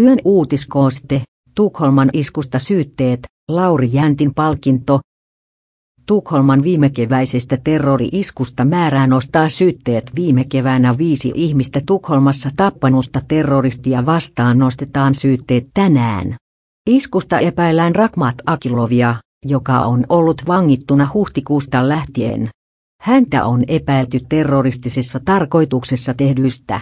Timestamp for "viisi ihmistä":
10.98-11.80